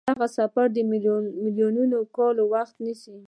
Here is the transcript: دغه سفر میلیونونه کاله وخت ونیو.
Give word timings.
دغه 0.09 0.27
سفر 0.37 0.65
میلیونونه 1.41 1.97
کاله 2.17 2.43
وخت 2.53 2.75
ونیو. 2.79 3.15